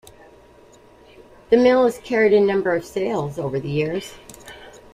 The 1.51 1.57
mill 1.57 1.83
has 1.83 1.99
carried 1.99 2.33
a 2.33 2.39
number 2.39 2.73
of 2.73 2.83
sails 2.87 3.37
over 3.37 3.59
the 3.59 3.69
years. 3.69 4.15